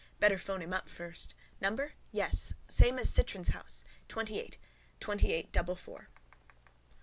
Better 0.19 0.39
phone 0.39 0.63
him 0.63 0.73
up 0.73 0.89
first. 0.89 1.35
Number? 1.61 1.93
Yes. 2.11 2.53
Same 2.67 2.97
as 2.97 3.07
Citron's 3.13 3.49
house. 3.49 3.85
Twentyeight. 4.09 4.57
Twentyeight 4.99 5.51
double 5.51 5.75
four. 5.75 6.09